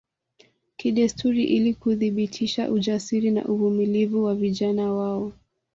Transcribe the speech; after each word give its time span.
Kidesturi 0.77 1.43
ili 1.43 1.73
kuthibitisha 1.73 2.71
ujasiri 2.71 3.31
na 3.31 3.45
uvumilivu 3.45 4.23
wa 4.23 4.35
vijana 4.35 4.93
wao 4.93 5.33